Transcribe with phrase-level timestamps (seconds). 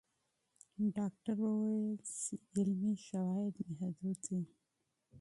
[0.95, 4.41] ډاکټره وویل چې علمي شواهد محدود دي.